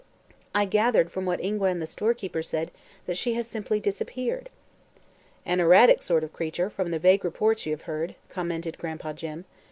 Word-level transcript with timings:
"I 0.55 0.65
gathered 0.65 1.11
from 1.11 1.25
what 1.27 1.39
Ingua 1.39 1.67
and 1.67 1.79
the 1.79 1.85
storekeeper 1.85 2.41
said 2.41 2.71
that 3.05 3.19
she 3.19 3.35
has 3.35 3.45
simply 3.47 3.79
disappeared." 3.79 4.49
"An 5.45 5.59
erratic 5.59 6.01
sort 6.01 6.23
of 6.23 6.33
creature, 6.33 6.71
from 6.71 6.89
the 6.89 6.97
vague 6.97 7.23
reports 7.23 7.67
you 7.67 7.73
have 7.73 7.83
heard," 7.83 8.15
commented 8.27 8.79
Gran'pa 8.79 9.13
Jim. 9.13 9.45